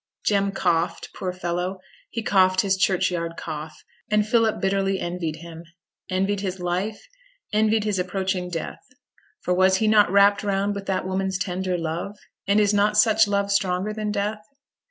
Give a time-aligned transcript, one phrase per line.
[0.25, 1.77] Jem coughed, poor fellow!
[2.09, 5.63] he coughed his churchyard cough; and Philip bitterly envied him
[6.09, 7.05] envied his life,
[7.53, 8.79] envied his approaching death;
[9.41, 12.17] for was he not wrapped round with that woman's tender love,
[12.47, 14.41] and is not such love stronger than death?